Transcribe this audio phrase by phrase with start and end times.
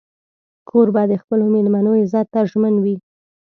[0.69, 2.95] کوربه د خپلو مېلمنو عزت ته ژمن وي.